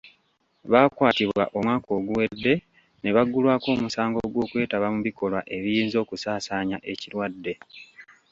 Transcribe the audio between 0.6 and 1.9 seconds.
Baakwatibwa omwaka